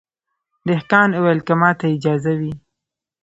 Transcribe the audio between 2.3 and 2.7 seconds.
وي